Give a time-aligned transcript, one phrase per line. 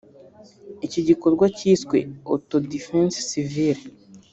[0.85, 1.97] Iki gikorwa cyiswe
[2.31, 3.81] «Auto-défense civile»